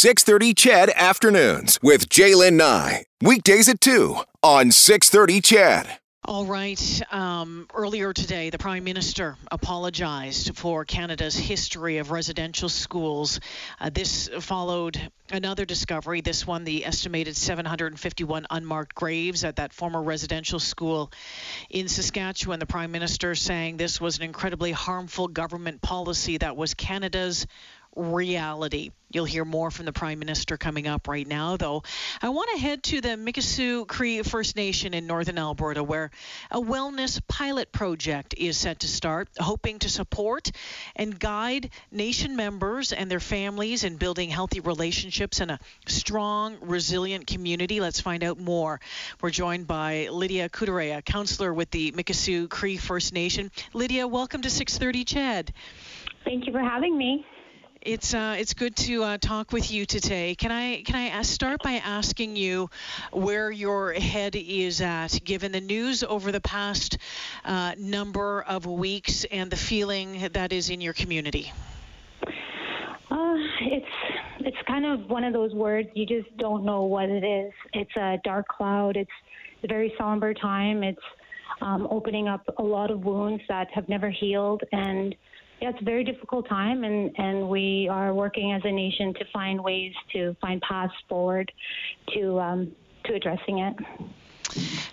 630 0.00 0.54
CHED 0.54 0.90
Afternoons 0.96 1.78
with 1.82 2.08
Jaylen 2.08 2.54
Nye. 2.54 3.04
Weekdays 3.20 3.68
at 3.68 3.82
2 3.82 4.16
on 4.42 4.70
630 4.70 5.42
CHED. 5.42 5.98
All 6.24 6.46
right. 6.46 7.02
Um, 7.12 7.66
earlier 7.74 8.14
today, 8.14 8.48
the 8.48 8.56
Prime 8.56 8.84
Minister 8.84 9.36
apologized 9.50 10.56
for 10.56 10.86
Canada's 10.86 11.36
history 11.36 11.98
of 11.98 12.10
residential 12.10 12.70
schools. 12.70 13.40
Uh, 13.78 13.90
this 13.92 14.30
followed 14.40 15.10
another 15.30 15.66
discovery. 15.66 16.22
This 16.22 16.46
one, 16.46 16.64
the 16.64 16.86
estimated 16.86 17.36
751 17.36 18.46
unmarked 18.48 18.94
graves 18.94 19.44
at 19.44 19.56
that 19.56 19.74
former 19.74 20.02
residential 20.02 20.60
school 20.60 21.12
in 21.68 21.88
Saskatchewan. 21.88 22.58
The 22.58 22.66
Prime 22.66 22.90
Minister 22.90 23.34
saying 23.34 23.76
this 23.76 24.00
was 24.00 24.16
an 24.16 24.22
incredibly 24.22 24.72
harmful 24.72 25.28
government 25.28 25.82
policy 25.82 26.38
that 26.38 26.56
was 26.56 26.72
Canada's 26.72 27.46
reality. 27.96 28.90
You'll 29.12 29.24
hear 29.24 29.44
more 29.44 29.72
from 29.72 29.86
the 29.86 29.92
Prime 29.92 30.20
Minister 30.20 30.56
coming 30.56 30.86
up 30.86 31.08
right 31.08 31.26
now, 31.26 31.56
though. 31.56 31.82
I 32.22 32.28
want 32.28 32.50
to 32.52 32.58
head 32.58 32.84
to 32.84 33.00
the 33.00 33.08
Mikisew 33.10 33.88
Cree 33.88 34.22
First 34.22 34.54
Nation 34.54 34.94
in 34.94 35.08
northern 35.08 35.36
Alberta, 35.36 35.82
where 35.82 36.12
a 36.48 36.60
wellness 36.60 37.20
pilot 37.26 37.72
project 37.72 38.34
is 38.38 38.56
set 38.56 38.80
to 38.80 38.88
start, 38.88 39.28
hoping 39.40 39.80
to 39.80 39.88
support 39.88 40.52
and 40.94 41.18
guide 41.18 41.70
Nation 41.90 42.36
members 42.36 42.92
and 42.92 43.10
their 43.10 43.18
families 43.18 43.82
in 43.82 43.96
building 43.96 44.30
healthy 44.30 44.60
relationships 44.60 45.40
and 45.40 45.50
a 45.50 45.58
strong, 45.88 46.58
resilient 46.60 47.26
community. 47.26 47.80
Let's 47.80 48.00
find 48.00 48.22
out 48.22 48.38
more. 48.38 48.80
We're 49.20 49.30
joined 49.30 49.66
by 49.66 50.06
Lydia 50.12 50.48
Courteoreille, 50.48 51.04
councillor 51.04 51.52
with 51.52 51.72
the 51.72 51.90
Mikisew 51.90 52.48
Cree 52.48 52.76
First 52.76 53.12
Nation. 53.12 53.50
Lydia, 53.72 54.06
welcome 54.06 54.42
to 54.42 54.50
630 54.50 55.04
CHED. 55.04 55.52
Thank 56.24 56.46
you 56.46 56.52
for 56.52 56.60
having 56.60 56.96
me. 56.96 57.26
It's 57.82 58.12
uh, 58.12 58.36
it's 58.38 58.52
good 58.52 58.76
to 58.76 59.04
uh, 59.04 59.16
talk 59.16 59.52
with 59.52 59.70
you 59.72 59.86
today. 59.86 60.34
Can 60.34 60.52
I 60.52 60.82
can 60.82 60.96
I 60.96 61.22
start 61.22 61.62
by 61.62 61.80
asking 61.82 62.36
you 62.36 62.68
where 63.10 63.50
your 63.50 63.94
head 63.94 64.36
is 64.36 64.82
at, 64.82 65.18
given 65.24 65.50
the 65.50 65.62
news 65.62 66.04
over 66.04 66.30
the 66.30 66.42
past 66.42 66.98
uh, 67.42 67.74
number 67.78 68.42
of 68.42 68.66
weeks 68.66 69.24
and 69.24 69.50
the 69.50 69.56
feeling 69.56 70.28
that 70.34 70.52
is 70.52 70.68
in 70.68 70.82
your 70.82 70.92
community? 70.92 71.54
Uh, 73.10 73.36
it's 73.62 73.86
it's 74.40 74.58
kind 74.66 74.84
of 74.84 75.08
one 75.08 75.24
of 75.24 75.32
those 75.32 75.54
words 75.54 75.88
you 75.94 76.04
just 76.04 76.36
don't 76.36 76.66
know 76.66 76.82
what 76.82 77.08
it 77.08 77.24
is. 77.24 77.52
It's 77.72 77.96
a 77.96 78.18
dark 78.24 78.46
cloud. 78.48 78.98
It's 78.98 79.10
a 79.62 79.68
very 79.68 79.94
somber 79.96 80.34
time. 80.34 80.82
It's 80.82 81.00
um, 81.62 81.88
opening 81.90 82.28
up 82.28 82.42
a 82.58 82.62
lot 82.62 82.90
of 82.90 83.06
wounds 83.06 83.42
that 83.48 83.68
have 83.72 83.88
never 83.88 84.10
healed 84.10 84.64
and 84.70 85.14
yeah, 85.60 85.70
it's 85.70 85.80
a 85.80 85.84
very 85.84 86.04
difficult 86.04 86.48
time, 86.48 86.84
and, 86.84 87.10
and 87.18 87.48
we 87.48 87.88
are 87.90 88.14
working 88.14 88.52
as 88.52 88.62
a 88.64 88.72
nation 88.72 89.12
to 89.14 89.24
find 89.32 89.62
ways 89.62 89.92
to 90.12 90.34
find 90.40 90.60
paths 90.62 90.92
forward 91.08 91.50
to 92.14 92.40
um, 92.40 92.72
to 93.04 93.14
addressing 93.14 93.58
it. 93.58 93.74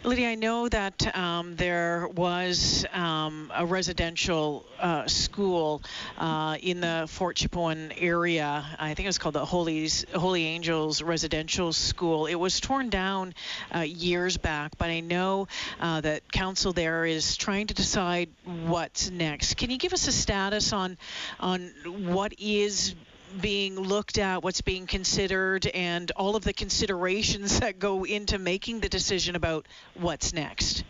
Lydia, 0.03 0.29
I 0.29 0.35
know 0.35 0.69
that 0.69 1.15
um, 1.17 1.55
there 1.55 2.07
was 2.07 2.85
um, 2.93 3.51
a 3.55 3.65
residential 3.65 4.65
uh, 4.79 5.07
school 5.07 5.81
uh, 6.17 6.57
in 6.61 6.81
the 6.81 7.05
Fort 7.09 7.37
Chipewyan 7.37 7.93
area. 7.97 8.65
I 8.79 8.93
think 8.93 9.05
it 9.05 9.09
was 9.09 9.17
called 9.17 9.35
the 9.35 9.45
Holy's, 9.45 10.05
Holy 10.13 10.45
Angels 10.45 11.01
Residential 11.01 11.73
School. 11.73 12.27
It 12.27 12.35
was 12.35 12.59
torn 12.59 12.89
down 12.89 13.33
uh, 13.73 13.79
years 13.79 14.37
back, 14.37 14.77
but 14.77 14.89
I 14.89 14.99
know 14.99 15.47
uh, 15.79 16.01
that 16.01 16.31
council 16.31 16.73
there 16.73 17.05
is 17.05 17.35
trying 17.35 17.67
to 17.67 17.73
decide 17.73 18.29
what's 18.45 19.09
next. 19.09 19.57
Can 19.57 19.71
you 19.71 19.77
give 19.77 19.93
us 19.93 20.07
a 20.07 20.11
status 20.11 20.73
on 20.73 20.97
on 21.39 21.71
what 21.85 22.33
is 22.37 22.95
being 23.41 23.75
looked 23.75 24.17
at, 24.17 24.43
what's 24.43 24.61
being 24.61 24.87
considered, 24.87 25.67
and 25.67 26.11
all 26.11 26.35
of 26.35 26.43
the 26.43 26.53
considerations 26.53 27.59
that 27.59 27.79
go 27.79 28.05
into 28.05 28.37
making 28.37 28.79
the 28.79 28.89
decision 28.89 29.35
about 29.35 29.65
what's 29.95 30.33
next? 30.33 30.83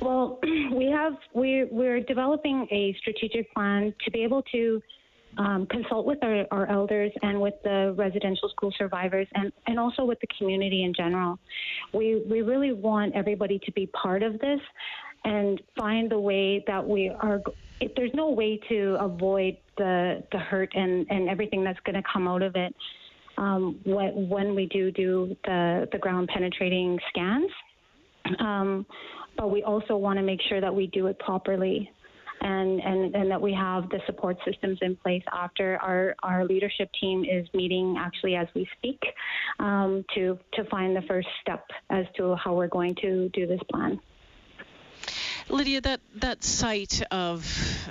Well, 0.00 0.38
we 0.42 0.90
have 0.90 1.14
we 1.32 1.64
we're 1.70 2.00
developing 2.00 2.66
a 2.70 2.94
strategic 3.00 3.52
plan 3.54 3.94
to 4.04 4.10
be 4.10 4.22
able 4.22 4.42
to 4.52 4.82
um, 5.38 5.66
consult 5.66 6.06
with 6.06 6.22
our, 6.22 6.46
our, 6.50 6.66
elders 6.70 7.12
and 7.22 7.40
with 7.40 7.54
the 7.64 7.92
residential 7.96 8.48
school 8.50 8.72
survivors 8.78 9.26
and, 9.34 9.52
and 9.66 9.80
also 9.80 10.04
with 10.04 10.20
the 10.20 10.28
community 10.38 10.84
in 10.84 10.94
general. 10.94 11.38
We, 11.92 12.22
we 12.30 12.42
really 12.42 12.72
want 12.72 13.14
everybody 13.14 13.58
to 13.64 13.72
be 13.72 13.86
part 13.86 14.22
of 14.22 14.38
this 14.38 14.60
and 15.24 15.60
find 15.78 16.10
the 16.10 16.18
way 16.18 16.62
that 16.66 16.86
we 16.86 17.08
are. 17.08 17.40
If 17.80 17.94
there's 17.96 18.14
no 18.14 18.30
way 18.30 18.60
to 18.68 18.96
avoid 19.00 19.56
the 19.76 20.22
the 20.32 20.38
hurt 20.38 20.70
and 20.74 21.06
and 21.10 21.28
everything 21.28 21.64
that's 21.64 21.80
going 21.80 21.96
to 21.96 22.08
come 22.10 22.28
out 22.28 22.42
of 22.42 22.54
it 22.56 22.74
um, 23.36 23.80
when, 23.84 24.28
when 24.28 24.54
we 24.54 24.66
do 24.66 24.90
do 24.90 25.36
the 25.44 25.88
the 25.92 25.98
ground 25.98 26.28
penetrating 26.28 26.98
scans. 27.08 27.50
Um, 28.38 28.86
but 29.36 29.50
we 29.50 29.62
also 29.62 29.96
want 29.96 30.18
to 30.18 30.22
make 30.22 30.40
sure 30.48 30.60
that 30.60 30.74
we 30.74 30.86
do 30.88 31.06
it 31.08 31.18
properly. 31.18 31.90
And, 32.40 32.80
and, 32.80 33.14
and 33.14 33.30
that 33.30 33.40
we 33.40 33.54
have 33.54 33.88
the 33.88 34.00
support 34.04 34.36
systems 34.44 34.78
in 34.82 34.96
place 34.96 35.22
after 35.32 35.78
our, 35.80 36.14
our 36.22 36.44
leadership 36.44 36.90
team 37.00 37.24
is 37.24 37.46
meeting 37.54 37.96
actually 37.98 38.34
as 38.34 38.48
we 38.54 38.68
speak 38.76 39.00
um, 39.60 40.04
to, 40.14 40.38
to 40.54 40.64
find 40.64 40.94
the 40.94 41.00
first 41.08 41.28
step 41.40 41.64
as 41.88 42.04
to 42.18 42.34
how 42.34 42.52
we're 42.54 42.66
going 42.66 42.94
to 42.96 43.30
do 43.30 43.46
this 43.46 43.60
plan. 43.72 43.98
Lydia, 45.50 45.82
that, 45.82 46.00
that 46.16 46.42
site 46.42 47.02
of 47.10 47.46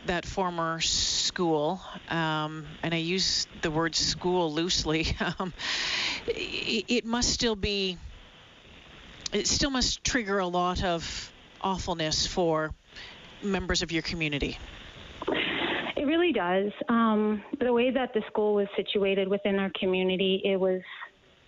that 0.08 0.26
former 0.26 0.80
school, 0.82 1.80
um, 2.10 2.66
and 2.82 2.94
I 2.94 2.98
use 2.98 3.48
the 3.62 3.70
word 3.70 3.96
school 3.96 4.52
loosely, 4.52 5.16
um, 5.40 5.54
it, 6.28 6.86
it 6.88 7.06
must 7.06 7.32
still 7.32 7.56
be, 7.56 7.98
it 9.32 9.48
still 9.48 9.70
must 9.70 10.04
trigger 10.04 10.40
a 10.40 10.48
lot 10.48 10.84
of 10.84 11.32
awfulness 11.62 12.26
for 12.26 12.74
members 13.44 13.84
of 13.84 13.92
your 13.92 14.02
community. 14.02 14.58
It 15.96 16.06
really 16.06 16.34
does. 16.34 16.72
Um, 16.90 17.44
the 17.60 17.72
way 17.72 17.92
that 17.92 18.14
the 18.16 18.24
school 18.28 18.56
was 18.56 18.68
situated 18.76 19.28
within 19.28 19.60
our 19.60 19.72
community, 19.80 20.42
it 20.44 20.60
was 20.60 20.82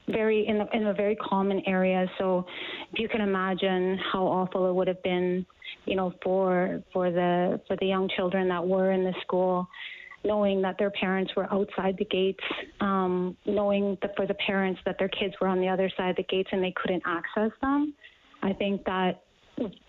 very 0.07 0.47
in, 0.47 0.59
the, 0.59 0.67
in 0.71 0.85
a 0.85 0.93
very 0.93 1.15
common 1.15 1.63
area. 1.65 2.09
So 2.19 2.45
if 2.93 2.99
you 2.99 3.09
can 3.09 3.21
imagine 3.21 3.97
how 3.97 4.25
awful 4.27 4.69
it 4.69 4.73
would 4.73 4.87
have 4.87 5.01
been, 5.01 5.45
you 5.85 5.95
know, 5.95 6.13
for 6.23 6.81
for 6.93 7.11
the 7.11 7.59
for 7.67 7.75
the 7.77 7.85
young 7.85 8.09
children 8.15 8.47
that 8.49 8.65
were 8.65 8.91
in 8.91 9.03
the 9.03 9.13
school, 9.21 9.67
knowing 10.23 10.61
that 10.61 10.75
their 10.77 10.91
parents 10.91 11.31
were 11.35 11.51
outside 11.53 11.95
the 11.97 12.05
gates, 12.05 12.43
um, 12.81 13.35
knowing 13.45 13.97
that 14.01 14.15
for 14.15 14.25
the 14.25 14.33
parents 14.35 14.79
that 14.85 14.97
their 14.99 15.09
kids 15.09 15.33
were 15.39 15.47
on 15.47 15.59
the 15.59 15.67
other 15.67 15.89
side 15.97 16.11
of 16.11 16.15
the 16.15 16.23
gates 16.23 16.49
and 16.51 16.63
they 16.63 16.73
couldn't 16.75 17.03
access 17.05 17.51
them. 17.61 17.93
I 18.41 18.53
think 18.53 18.83
that 18.85 19.21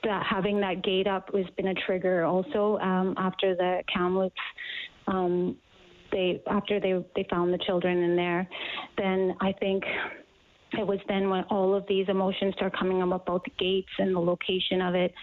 that 0.04 0.22
having 0.28 0.60
that 0.60 0.82
gate 0.82 1.06
up 1.06 1.30
has 1.34 1.46
been 1.56 1.68
a 1.68 1.74
trigger 1.74 2.24
also 2.24 2.78
um, 2.78 3.14
after 3.16 3.54
the 3.56 3.82
Kamloops 3.92 4.34
um, 5.08 5.56
they 6.12 6.40
after 6.46 6.80
they 6.80 6.94
they 7.14 7.26
found 7.28 7.52
the 7.52 7.58
children 7.58 8.02
in 8.02 8.16
there, 8.16 8.48
then 8.96 9.34
I 9.40 9.52
think 9.52 9.84
it 10.72 10.86
was 10.86 10.98
then 11.08 11.30
when 11.30 11.44
all 11.44 11.74
of 11.74 11.84
these 11.88 12.08
emotions 12.08 12.54
start 12.54 12.76
coming 12.76 13.02
up 13.02 13.22
about 13.22 13.44
the 13.44 13.52
gates 13.58 13.88
and 13.98 14.14
the 14.14 14.20
location 14.20 14.80
of 14.82 14.94
it, 14.94 15.14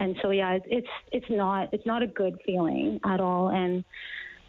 and 0.00 0.16
so 0.22 0.30
yeah, 0.30 0.58
it's 0.64 0.86
it's 1.12 1.26
not 1.30 1.68
it's 1.72 1.86
not 1.86 2.02
a 2.02 2.06
good 2.06 2.38
feeling 2.46 2.98
at 3.04 3.20
all, 3.20 3.50
and 3.50 3.84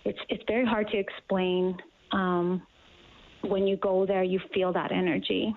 it's 0.05 0.19
it's 0.29 0.43
very 0.47 0.65
hard 0.65 0.87
to 0.89 0.97
explain. 0.97 1.77
Um, 2.11 2.61
when 3.41 3.67
you 3.67 3.77
go 3.77 4.05
there, 4.05 4.23
you 4.23 4.39
feel 4.53 4.73
that 4.73 4.91
energy 4.91 5.53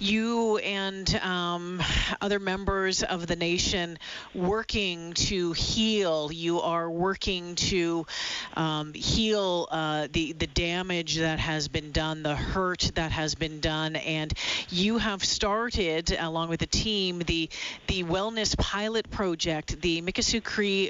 you 0.00 0.58
and 0.58 1.14
um, 1.16 1.82
other 2.20 2.38
members 2.38 3.02
of 3.02 3.26
the 3.26 3.36
nation 3.36 3.98
working 4.34 5.12
to 5.14 5.52
heal. 5.52 6.30
You 6.32 6.60
are 6.60 6.90
working 6.90 7.54
to 7.56 8.06
um, 8.54 8.92
heal 8.94 9.68
uh, 9.70 10.08
the 10.12 10.32
the 10.32 10.46
damage 10.46 11.16
that 11.16 11.38
has 11.38 11.68
been 11.68 11.92
done, 11.92 12.22
the 12.22 12.36
hurt 12.36 12.90
that 12.94 13.12
has 13.12 13.34
been 13.34 13.60
done, 13.60 13.96
and 13.96 14.32
you 14.70 14.98
have 14.98 15.24
started 15.24 16.16
along 16.18 16.48
with 16.48 16.60
the 16.60 16.66
team 16.66 17.20
the 17.20 17.48
the 17.86 18.04
wellness 18.04 18.56
pilot 18.56 19.10
project, 19.10 19.80
the 19.80 20.02
Mikisew 20.02 20.42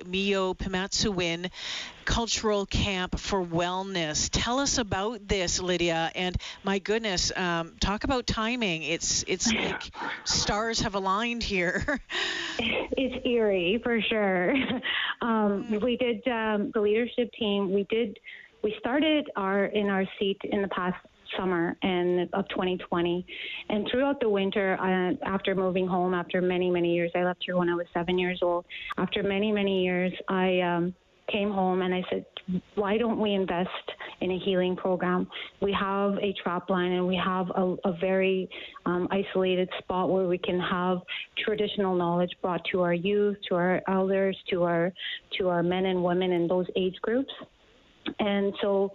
Miyo 0.04 0.56
Pimatisiwin 0.56 1.50
cultural 2.08 2.64
camp 2.64 3.20
for 3.20 3.44
wellness. 3.44 4.30
Tell 4.32 4.60
us 4.60 4.78
about 4.78 5.28
this, 5.28 5.60
Lydia. 5.60 6.10
And 6.14 6.34
my 6.64 6.78
goodness, 6.78 7.30
um, 7.36 7.76
talk 7.80 8.04
about 8.04 8.26
timing. 8.26 8.82
It's 8.82 9.26
it's 9.28 9.52
like 9.52 9.82
stars 10.24 10.80
have 10.80 10.94
aligned 10.94 11.42
here. 11.42 12.00
it's 12.58 13.26
eerie 13.26 13.80
for 13.84 14.00
sure. 14.00 14.54
Um, 15.20 15.80
we 15.82 15.96
did 15.96 16.26
um, 16.28 16.70
the 16.72 16.80
leadership 16.80 17.32
team. 17.36 17.72
We 17.72 17.84
did. 17.90 18.16
We 18.62 18.72
started 18.78 19.28
our 19.34 19.64
in 19.64 19.88
our 19.88 20.04
seat 20.16 20.38
in 20.44 20.62
the 20.62 20.68
past 20.68 20.96
summer 21.36 21.76
and 21.82 22.28
of 22.32 22.48
2020 22.50 23.26
and 23.68 23.88
throughout 23.90 24.20
the 24.20 24.28
winter 24.28 24.78
uh, 24.80 25.28
after 25.28 25.56
moving 25.56 25.88
home 25.88 26.14
after 26.14 26.40
many 26.40 26.70
many 26.70 26.94
years 26.94 27.10
i 27.14 27.22
left 27.22 27.42
here 27.44 27.54
when 27.54 27.68
i 27.68 27.74
was 27.74 27.84
seven 27.92 28.18
years 28.18 28.38
old 28.40 28.64
after 28.96 29.22
many 29.22 29.52
many 29.52 29.84
years 29.84 30.10
i 30.28 30.58
um, 30.60 30.94
came 31.30 31.50
home 31.50 31.82
and 31.82 31.94
I 31.94 32.02
said, 32.10 32.24
why 32.74 32.96
don't 32.96 33.20
we 33.20 33.34
invest 33.34 33.68
in 34.20 34.30
a 34.30 34.38
healing 34.38 34.74
program? 34.74 35.28
We 35.60 35.72
have 35.78 36.14
a 36.14 36.34
trap 36.42 36.70
line 36.70 36.92
and 36.92 37.06
we 37.06 37.16
have 37.22 37.50
a, 37.50 37.76
a 37.84 37.92
very 38.00 38.48
um, 38.86 39.08
isolated 39.10 39.68
spot 39.78 40.10
where 40.10 40.26
we 40.26 40.38
can 40.38 40.58
have 40.58 40.98
traditional 41.44 41.94
knowledge 41.94 42.30
brought 42.40 42.62
to 42.72 42.82
our 42.82 42.94
youth, 42.94 43.36
to 43.48 43.54
our 43.54 43.82
elders, 43.88 44.36
to 44.50 44.62
our 44.64 44.92
to 45.38 45.48
our 45.48 45.62
men 45.62 45.86
and 45.86 46.02
women 46.02 46.32
in 46.32 46.48
those 46.48 46.66
age 46.76 46.96
groups. 47.02 47.32
And 48.18 48.54
so 48.62 48.90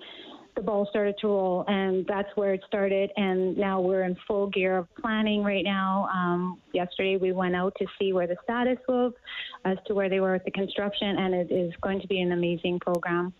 the 0.55 0.61
ball 0.61 0.87
started 0.89 1.15
to 1.19 1.27
roll, 1.27 1.65
and 1.67 2.05
that's 2.07 2.29
where 2.35 2.53
it 2.53 2.63
started. 2.67 3.11
And 3.17 3.57
now 3.57 3.81
we're 3.81 4.03
in 4.03 4.15
full 4.27 4.47
gear 4.47 4.77
of 4.77 4.87
planning 4.95 5.43
right 5.43 5.63
now. 5.63 6.07
Um, 6.13 6.59
yesterday, 6.73 7.17
we 7.17 7.31
went 7.31 7.55
out 7.55 7.75
to 7.79 7.85
see 7.99 8.13
where 8.13 8.27
the 8.27 8.37
status 8.43 8.77
was 8.87 9.13
as 9.65 9.77
to 9.87 9.93
where 9.93 10.09
they 10.09 10.19
were 10.19 10.33
with 10.33 10.45
the 10.45 10.51
construction, 10.51 11.17
and 11.17 11.33
it 11.33 11.51
is 11.51 11.73
going 11.81 12.01
to 12.01 12.07
be 12.07 12.21
an 12.21 12.31
amazing 12.31 12.79
program. 12.79 13.33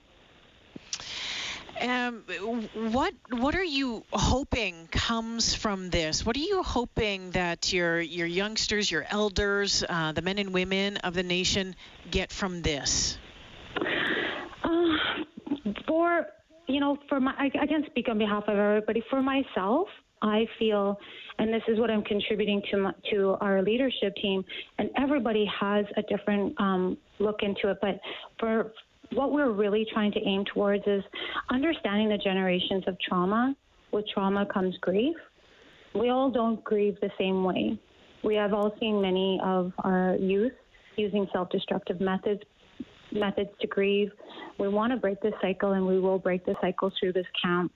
Um, 1.82 2.24
what 2.92 3.14
what 3.32 3.56
are 3.56 3.64
you 3.64 4.04
hoping 4.14 4.88
comes 4.92 5.56
from 5.56 5.90
this? 5.90 6.26
What 6.26 6.36
are 6.38 6.40
you 6.40 6.62
hoping 6.62 7.32
that 7.32 7.74
your 7.74 8.00
your 8.00 8.28
youngsters, 8.28 8.92
your 8.92 9.06
elders, 9.10 9.84
uh, 9.88 10.12
the 10.12 10.22
men 10.22 10.38
and 10.38 10.54
women 10.54 10.98
of 10.98 11.14
the 11.14 11.24
nation 11.24 11.76
get 12.10 12.32
from 12.32 12.62
this? 12.62 13.18
Uh, 14.64 14.98
for 15.88 16.28
you 16.68 16.80
know, 16.80 16.98
for 17.10 17.20
my, 17.20 17.34
I, 17.38 17.50
I 17.62 17.68
can't 17.68 17.86
speak 17.88 18.08
on 18.10 18.18
behalf 18.18 18.44
of 18.48 18.58
everybody. 18.58 19.04
For 19.10 19.22
myself, 19.22 19.88
I 20.22 20.46
feel, 20.58 20.98
and 21.38 21.54
this 21.54 21.64
is 21.68 21.80
what 21.80 21.90
I'm 21.90 22.04
contributing 22.04 22.62
to 22.72 22.78
my, 22.78 22.94
to 23.12 23.36
our 23.42 23.62
leadership 23.62 24.16
team, 24.22 24.44
and 24.78 24.90
everybody 24.98 25.50
has 25.60 25.86
a 25.98 26.02
different 26.04 26.60
um, 26.60 26.98
look 27.20 27.40
into 27.42 27.70
it. 27.70 27.78
But 27.82 28.00
for 28.40 28.72
what 29.12 29.32
we're 29.32 29.52
really 29.52 29.86
trying 29.94 30.12
to 30.14 30.20
aim 30.22 30.46
towards 30.54 30.84
is 30.88 31.04
understanding 31.52 32.10
the 32.10 32.18
generations 32.18 32.84
of 32.88 32.98
trauma. 33.08 33.56
With 33.92 34.06
trauma 34.12 34.46
comes 34.52 34.76
grief. 34.82 35.16
We 35.94 36.10
all 36.10 36.32
don't 36.32 36.64
grieve 36.64 36.98
the 37.02 37.12
same 37.20 37.44
way. 37.44 37.78
We 38.24 38.36
have 38.36 38.54
all 38.54 38.74
seen 38.80 39.02
many 39.02 39.40
of 39.44 39.72
our 39.84 40.16
youth 40.16 40.54
using 40.96 41.28
self-destructive 41.34 42.00
methods 42.00 42.42
methods 43.14 43.50
to 43.62 43.68
grieve. 43.68 44.12
We 44.60 44.68
want 44.68 44.92
to 44.94 44.98
break 44.98 45.22
this 45.22 45.34
cycle, 45.42 45.74
and 45.74 45.86
we 45.86 46.00
will 46.00 46.20
break 46.20 46.46
the 46.46 46.56
cycle 46.62 46.92
through 47.00 47.14
this 47.14 47.26
camp. 47.42 47.72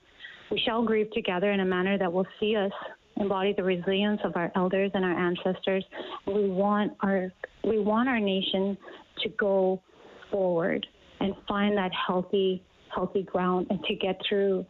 We 0.50 0.60
shall 0.64 0.84
grieve 0.84 1.10
together 1.12 1.52
in 1.52 1.60
a 1.60 1.64
manner 1.64 1.98
that 1.98 2.12
will 2.12 2.26
see 2.40 2.56
us 2.56 2.72
embody 3.16 3.52
the 3.56 3.62
resilience 3.62 4.20
of 4.24 4.36
our 4.36 4.50
elders 4.54 4.90
and 4.94 5.04
our 5.04 5.12
ancestors. 5.12 5.84
We 6.26 6.48
want 6.48 6.92
our 7.00 7.32
we 7.64 7.80
want 7.80 8.08
our 8.08 8.20
nation 8.20 8.78
to 9.22 9.28
go 9.30 9.82
forward 10.30 10.86
and 11.20 11.34
find 11.46 11.76
that 11.76 11.90
healthy 12.06 12.62
healthy 12.94 13.22
ground 13.22 13.66
and 13.70 13.82
to 13.84 13.94
get 13.94 14.20
through 14.28 14.64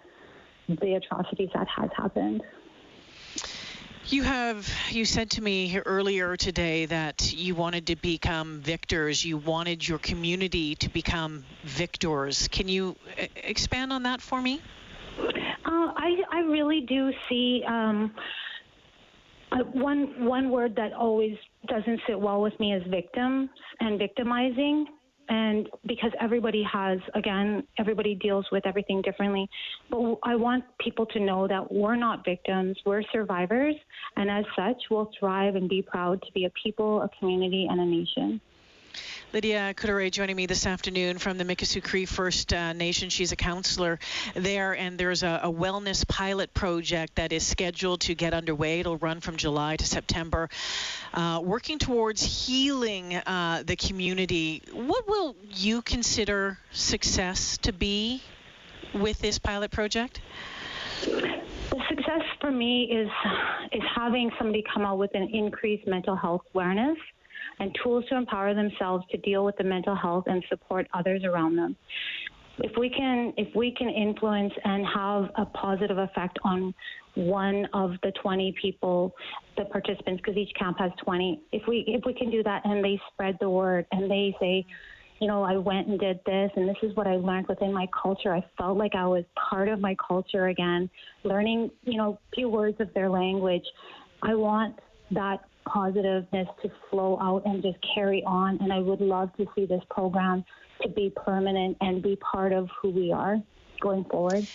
the 0.68 0.94
atrocities 0.94 1.48
that 1.54 1.66
has 1.74 1.88
happened. 1.96 2.42
You 4.10 4.22
have 4.22 4.66
you 4.88 5.04
said 5.04 5.28
to 5.32 5.42
me 5.42 5.78
earlier 5.84 6.34
today 6.34 6.86
that 6.86 7.34
you 7.34 7.54
wanted 7.54 7.88
to 7.88 7.96
become 7.96 8.60
victors. 8.60 9.22
You 9.22 9.36
wanted 9.36 9.86
your 9.86 9.98
community 9.98 10.76
to 10.76 10.88
become 10.88 11.44
victors. 11.62 12.48
Can 12.48 12.68
you 12.68 12.96
uh, 13.20 13.26
expand 13.36 13.92
on 13.92 14.04
that 14.04 14.22
for 14.22 14.40
me? 14.40 14.62
Uh, 15.18 15.28
I 15.66 16.22
I 16.32 16.40
really 16.40 16.86
do 16.88 17.10
see 17.28 17.62
um, 17.68 18.14
uh, 19.52 19.58
one 19.74 20.24
one 20.24 20.48
word 20.48 20.74
that 20.76 20.94
always 20.94 21.36
doesn't 21.66 22.00
sit 22.06 22.18
well 22.18 22.40
with 22.40 22.58
me 22.58 22.72
is 22.72 22.82
victims 22.88 23.50
and 23.80 23.98
victimizing 23.98 24.86
and 25.28 25.68
because 25.86 26.10
everybody 26.20 26.62
has 26.70 26.98
again 27.14 27.62
everybody 27.78 28.14
deals 28.14 28.46
with 28.50 28.66
everything 28.66 29.02
differently 29.02 29.48
but 29.90 29.98
i 30.24 30.34
want 30.34 30.64
people 30.80 31.04
to 31.06 31.20
know 31.20 31.46
that 31.46 31.70
we're 31.70 31.96
not 31.96 32.24
victims 32.24 32.76
we're 32.86 33.02
survivors 33.12 33.74
and 34.16 34.30
as 34.30 34.44
such 34.56 34.76
we'll 34.90 35.10
thrive 35.18 35.54
and 35.54 35.68
be 35.68 35.82
proud 35.82 36.20
to 36.22 36.32
be 36.32 36.44
a 36.46 36.50
people 36.62 37.02
a 37.02 37.08
community 37.18 37.66
and 37.70 37.80
a 37.80 37.84
nation 37.84 38.40
Lydia 39.32 39.74
Courteoreille 39.74 40.10
joining 40.10 40.36
me 40.36 40.46
this 40.46 40.66
afternoon 40.66 41.18
from 41.18 41.36
the 41.36 41.44
Mikisew 41.44 41.84
Cree 41.84 42.06
First 42.06 42.52
uh, 42.54 42.72
Nation. 42.72 43.10
She's 43.10 43.30
a 43.30 43.36
councillor 43.36 43.98
there, 44.34 44.74
and 44.74 44.96
there's 44.96 45.22
a, 45.22 45.40
a, 45.42 45.52
wellness 45.52 46.08
pilot 46.08 46.54
project 46.54 47.16
that 47.16 47.30
is 47.30 47.46
scheduled 47.46 48.00
to 48.02 48.14
get 48.14 48.32
underway. 48.32 48.80
It'll 48.80 48.96
run 48.96 49.20
from 49.20 49.36
July 49.36 49.76
to 49.76 49.84
September, 49.84 50.48
uh, 51.12 51.42
working 51.44 51.78
towards 51.78 52.22
healing 52.22 53.16
uh, 53.16 53.64
the 53.66 53.76
community. 53.76 54.62
What 54.72 55.06
will 55.06 55.36
you 55.54 55.82
consider 55.82 56.58
success 56.72 57.58
to 57.58 57.72
be 57.72 58.22
with 58.94 59.18
this 59.18 59.38
pilot 59.38 59.70
project? 59.70 60.22
The 61.02 61.82
success 61.86 62.22
for 62.40 62.50
me 62.50 62.84
is 62.84 63.10
is 63.72 63.82
having 63.94 64.30
somebody 64.38 64.64
come 64.72 64.86
out 64.86 64.96
with 64.96 65.14
an 65.14 65.28
increased 65.34 65.86
mental 65.86 66.16
health 66.16 66.42
awareness 66.54 66.96
and 67.60 67.76
tools 67.82 68.04
to 68.08 68.16
empower 68.16 68.54
themselves 68.54 69.04
to 69.10 69.16
deal 69.18 69.44
with 69.44 69.56
the 69.56 69.64
mental 69.64 69.94
health 69.94 70.24
and 70.26 70.44
support 70.48 70.86
others 70.94 71.22
around 71.24 71.56
them. 71.56 71.76
If 72.60 72.72
we 72.76 72.90
can, 72.90 73.32
if 73.36 73.54
we 73.54 73.72
can 73.72 73.88
influence 73.88 74.52
and 74.64 74.84
have 74.86 75.30
a 75.36 75.46
positive 75.46 75.98
effect 75.98 76.38
on 76.44 76.74
one 77.14 77.68
of 77.72 77.92
the 78.02 78.12
20 78.22 78.54
people, 78.60 79.14
the 79.56 79.64
participants, 79.66 80.22
because 80.24 80.36
each 80.36 80.52
camp 80.58 80.78
has 80.78 80.90
20. 81.04 81.40
If 81.52 81.62
we 81.68 81.84
if 81.86 82.02
we 82.04 82.14
can 82.14 82.30
do 82.30 82.42
that 82.42 82.62
and 82.64 82.84
they 82.84 83.00
spread 83.12 83.36
the 83.40 83.48
word 83.48 83.86
and 83.92 84.10
they 84.10 84.34
say, 84.40 84.66
you 85.20 85.26
know, 85.26 85.42
I 85.42 85.56
went 85.56 85.88
and 85.88 85.98
did 85.98 86.20
this, 86.26 86.50
and 86.54 86.68
this 86.68 86.76
is 86.82 86.94
what 86.96 87.06
I 87.06 87.16
learned 87.16 87.48
within 87.48 87.72
my 87.72 87.88
culture. 88.02 88.34
I 88.34 88.44
felt 88.56 88.78
like 88.78 88.94
I 88.94 89.06
was 89.06 89.24
part 89.50 89.68
of 89.68 89.80
my 89.80 89.96
culture 90.06 90.46
again, 90.46 90.88
learning, 91.24 91.70
you 91.84 91.96
know, 91.96 92.18
a 92.32 92.34
few 92.34 92.48
words 92.48 92.76
of 92.80 92.92
their 92.94 93.10
language. 93.10 93.64
I 94.22 94.34
want 94.34 94.78
that 95.10 95.40
positiveness 95.72 96.48
to 96.62 96.70
flow 96.90 97.18
out 97.20 97.42
and 97.44 97.62
just 97.62 97.78
carry 97.94 98.22
on. 98.24 98.58
And 98.60 98.72
I 98.72 98.78
would 98.78 99.00
love 99.00 99.34
to 99.36 99.46
see 99.54 99.66
this 99.66 99.82
program 99.90 100.44
to 100.82 100.88
be 100.88 101.12
permanent 101.24 101.76
and 101.80 102.02
be 102.02 102.16
part 102.16 102.52
of 102.52 102.68
who 102.80 102.90
we 102.90 103.12
are 103.12 103.36
going 103.80 104.04
forward. 104.04 104.46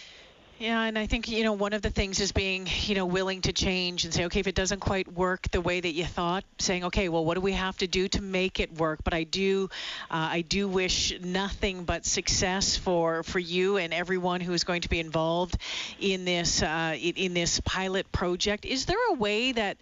Yeah, 0.63 0.83
and 0.83 0.97
I 0.97 1.07
think 1.07 1.27
you 1.27 1.43
know 1.43 1.51
one 1.51 1.73
of 1.73 1.81
the 1.81 1.89
things 1.89 2.21
is 2.21 2.31
being 2.31 2.69
you 2.83 2.95
know 2.95 3.05
willing 3.05 3.41
to 3.41 3.51
change 3.51 4.05
and 4.05 4.13
say, 4.13 4.23
okay, 4.27 4.39
if 4.39 4.47
it 4.47 4.55
doesn't 4.55 4.79
quite 4.79 5.11
work 5.11 5.51
the 5.51 5.59
way 5.59 5.81
that 5.81 5.91
you 5.91 6.05
thought, 6.05 6.45
saying, 6.57 6.85
okay, 6.85 7.09
well, 7.09 7.25
what 7.25 7.33
do 7.33 7.41
we 7.41 7.51
have 7.51 7.77
to 7.79 7.87
do 7.87 8.07
to 8.07 8.21
make 8.21 8.61
it 8.61 8.73
work? 8.79 9.03
But 9.03 9.13
I 9.13 9.25
do, 9.25 9.69
uh, 10.09 10.29
I 10.31 10.39
do 10.39 10.69
wish 10.69 11.19
nothing 11.19 11.83
but 11.83 12.05
success 12.05 12.77
for 12.77 13.23
for 13.23 13.39
you 13.39 13.75
and 13.75 13.93
everyone 13.93 14.39
who 14.39 14.53
is 14.53 14.63
going 14.63 14.83
to 14.83 14.89
be 14.89 15.01
involved 15.01 15.57
in 15.99 16.23
this 16.23 16.63
uh, 16.63 16.95
in, 16.97 17.33
this 17.33 17.59
pilot 17.59 18.09
project. 18.13 18.63
Is 18.63 18.85
there 18.85 19.09
a 19.09 19.15
way 19.15 19.51
that 19.51 19.75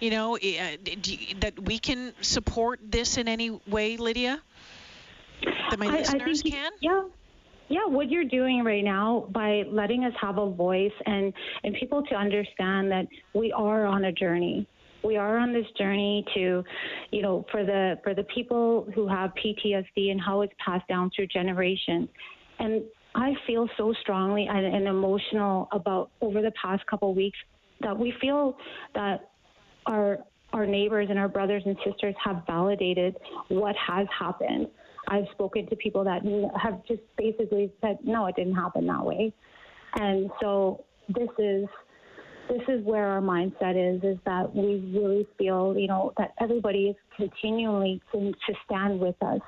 you 0.00 0.08
know 0.08 0.36
uh, 0.36 0.76
that 1.40 1.60
we 1.62 1.78
can 1.78 2.14
support 2.22 2.80
this 2.82 3.18
in 3.18 3.28
any 3.28 3.50
way, 3.66 3.98
Lydia? 3.98 4.40
That 5.68 5.78
my 5.78 5.88
I, 5.88 5.98
listeners 5.98 6.42
I 6.46 6.48
can. 6.48 6.72
Yeah 6.80 7.02
yeah, 7.68 7.86
what 7.86 8.10
you're 8.10 8.24
doing 8.24 8.62
right 8.64 8.84
now 8.84 9.28
by 9.32 9.62
letting 9.68 10.04
us 10.04 10.12
have 10.20 10.38
a 10.38 10.50
voice 10.50 10.92
and, 11.06 11.32
and 11.64 11.74
people 11.74 12.02
to 12.04 12.14
understand 12.14 12.90
that 12.90 13.06
we 13.34 13.52
are 13.52 13.86
on 13.86 14.04
a 14.04 14.12
journey. 14.12 14.66
We 15.04 15.16
are 15.16 15.38
on 15.38 15.52
this 15.52 15.66
journey 15.76 16.24
to, 16.34 16.62
you 17.10 17.22
know, 17.22 17.44
for 17.50 17.64
the 17.64 17.98
for 18.04 18.14
the 18.14 18.22
people 18.24 18.86
who 18.94 19.08
have 19.08 19.32
PTSD 19.34 20.12
and 20.12 20.20
how 20.20 20.42
it's 20.42 20.52
passed 20.64 20.86
down 20.86 21.10
through 21.14 21.26
generations. 21.26 22.08
And 22.60 22.82
I 23.14 23.32
feel 23.46 23.68
so 23.76 23.92
strongly 24.00 24.46
and, 24.48 24.64
and 24.64 24.86
emotional 24.86 25.68
about 25.72 26.10
over 26.20 26.40
the 26.40 26.52
past 26.60 26.86
couple 26.86 27.10
of 27.10 27.16
weeks 27.16 27.38
that 27.80 27.98
we 27.98 28.14
feel 28.20 28.56
that 28.94 29.30
our 29.86 30.18
our 30.52 30.66
neighbors 30.66 31.08
and 31.10 31.18
our 31.18 31.28
brothers 31.28 31.62
and 31.64 31.76
sisters 31.84 32.14
have 32.22 32.42
validated 32.46 33.16
what 33.48 33.74
has 33.76 34.06
happened. 34.16 34.68
I've 35.08 35.26
spoken 35.32 35.66
to 35.68 35.76
people 35.76 36.04
that 36.04 36.22
have 36.60 36.84
just 36.86 37.02
basically 37.16 37.72
said, 37.80 37.98
no, 38.04 38.26
it 38.26 38.36
didn't 38.36 38.54
happen 38.54 38.86
that 38.86 39.04
way. 39.04 39.32
And 39.94 40.30
so 40.40 40.84
this 41.08 41.28
is 41.38 41.66
this 42.48 42.62
is 42.68 42.84
where 42.84 43.06
our 43.06 43.20
mindset 43.20 43.76
is 43.76 44.02
is 44.02 44.18
that 44.24 44.54
we 44.54 44.92
really 44.94 45.26
feel 45.38 45.74
you 45.76 45.88
know 45.88 46.12
that 46.18 46.32
everybody 46.40 46.88
is 46.88 46.96
continually 47.16 48.00
to, 48.12 48.32
to 48.32 48.54
stand 48.64 48.98
with 48.98 49.14
us 49.22 49.40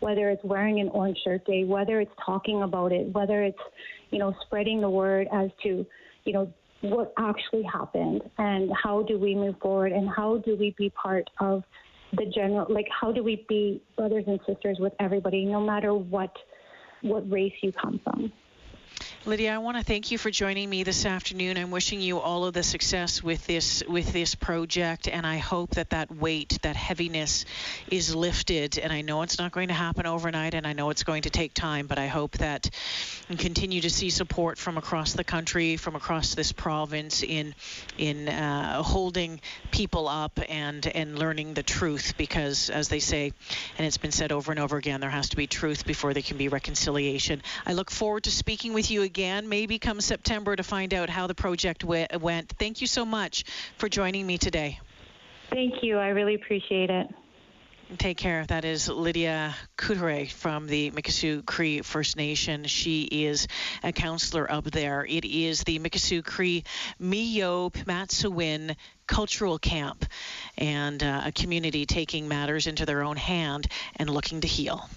whether 0.00 0.30
it's 0.30 0.42
wearing 0.44 0.80
an 0.80 0.88
orange 0.90 1.18
shirt 1.24 1.44
day 1.46 1.64
whether 1.64 2.00
it's 2.00 2.12
talking 2.24 2.62
about 2.62 2.92
it 2.92 3.06
whether 3.12 3.42
it's 3.42 3.58
you 4.10 4.18
know 4.18 4.34
spreading 4.46 4.80
the 4.80 4.88
word 4.88 5.26
as 5.32 5.50
to 5.62 5.86
you 6.24 6.32
know 6.32 6.52
what 6.82 7.12
actually 7.18 7.62
happened 7.62 8.20
and 8.38 8.70
how 8.82 9.02
do 9.02 9.18
we 9.18 9.34
move 9.34 9.54
forward 9.60 9.92
and 9.92 10.08
how 10.08 10.38
do 10.38 10.56
we 10.56 10.74
be 10.76 10.90
part 10.90 11.28
of 11.40 11.62
the 12.12 12.26
general 12.26 12.66
like 12.68 12.86
how 13.00 13.10
do 13.12 13.22
we 13.22 13.44
be 13.48 13.82
brothers 13.96 14.24
and 14.26 14.38
sisters 14.46 14.78
with 14.78 14.92
everybody 15.00 15.44
no 15.44 15.60
matter 15.60 15.94
what 15.94 16.34
what 17.02 17.28
race 17.30 17.52
you 17.62 17.72
come 17.72 18.00
from 18.04 18.32
Lydia, 19.24 19.54
I 19.54 19.58
want 19.58 19.76
to 19.76 19.84
thank 19.84 20.10
you 20.10 20.18
for 20.18 20.32
joining 20.32 20.68
me 20.68 20.82
this 20.82 21.06
afternoon. 21.06 21.56
I'm 21.56 21.70
wishing 21.70 22.00
you 22.00 22.18
all 22.18 22.44
of 22.44 22.54
the 22.54 22.64
success 22.64 23.22
with 23.22 23.46
this 23.46 23.84
with 23.86 24.12
this 24.12 24.34
project, 24.34 25.06
and 25.06 25.24
I 25.24 25.36
hope 25.36 25.76
that 25.76 25.90
that 25.90 26.10
weight, 26.10 26.58
that 26.62 26.74
heaviness, 26.74 27.44
is 27.88 28.16
lifted. 28.16 28.80
And 28.80 28.92
I 28.92 29.02
know 29.02 29.22
it's 29.22 29.38
not 29.38 29.52
going 29.52 29.68
to 29.68 29.74
happen 29.74 30.06
overnight, 30.06 30.54
and 30.54 30.66
I 30.66 30.72
know 30.72 30.90
it's 30.90 31.04
going 31.04 31.22
to 31.22 31.30
take 31.30 31.54
time, 31.54 31.86
but 31.86 32.00
I 32.00 32.08
hope 32.08 32.38
that 32.38 32.68
and 33.28 33.38
continue 33.38 33.80
to 33.82 33.90
see 33.90 34.10
support 34.10 34.58
from 34.58 34.76
across 34.76 35.12
the 35.12 35.22
country, 35.22 35.76
from 35.76 35.94
across 35.94 36.34
this 36.34 36.50
province, 36.50 37.22
in 37.22 37.54
in 37.98 38.28
uh, 38.28 38.82
holding 38.82 39.40
people 39.70 40.08
up 40.08 40.40
and 40.48 40.84
and 40.84 41.16
learning 41.16 41.54
the 41.54 41.62
truth, 41.62 42.14
because 42.18 42.70
as 42.70 42.88
they 42.88 42.98
say, 42.98 43.32
and 43.78 43.86
it's 43.86 43.98
been 43.98 44.10
said 44.10 44.32
over 44.32 44.50
and 44.50 44.58
over 44.58 44.78
again, 44.78 45.00
there 45.00 45.10
has 45.10 45.28
to 45.28 45.36
be 45.36 45.46
truth 45.46 45.86
before 45.86 46.12
there 46.12 46.24
can 46.24 46.38
be 46.38 46.48
reconciliation. 46.48 47.40
I 47.64 47.74
look 47.74 47.92
forward 47.92 48.24
to 48.24 48.32
speaking 48.32 48.72
with 48.74 48.90
you 48.90 49.02
again, 49.02 49.11
maybe 49.18 49.78
come 49.78 50.00
September, 50.00 50.56
to 50.56 50.62
find 50.62 50.94
out 50.94 51.08
how 51.08 51.26
the 51.26 51.34
project 51.34 51.84
went. 51.84 52.52
Thank 52.58 52.80
you 52.80 52.86
so 52.86 53.04
much 53.04 53.44
for 53.78 53.88
joining 53.88 54.26
me 54.26 54.38
today. 54.38 54.78
Thank 55.50 55.82
you. 55.82 55.98
I 55.98 56.08
really 56.08 56.34
appreciate 56.34 56.90
it. 56.90 57.08
Take 57.98 58.16
care. 58.16 58.46
That 58.46 58.64
is 58.64 58.88
Lydia 58.88 59.54
Courteoreille 59.76 60.30
from 60.30 60.66
the 60.66 60.90
Mikisew 60.92 61.44
Cree 61.44 61.82
First 61.82 62.16
Nation. 62.16 62.64
She 62.64 63.02
is 63.02 63.48
a 63.82 63.92
councillor 63.92 64.50
up 64.50 64.64
there. 64.64 65.04
It 65.04 65.26
is 65.26 65.62
the 65.64 65.78
Mikisew 65.78 66.24
Cree 66.24 66.64
Miyo 67.00 67.70
Pimatisiwin 67.70 68.76
cultural 69.06 69.58
camp 69.58 70.06
and 70.56 71.02
uh, 71.02 71.22
a 71.26 71.32
community 71.32 71.84
taking 71.84 72.28
matters 72.28 72.66
into 72.66 72.86
their 72.86 73.02
own 73.02 73.16
hand 73.16 73.66
and 73.96 74.08
looking 74.08 74.40
to 74.40 74.48
heal. 74.48 74.88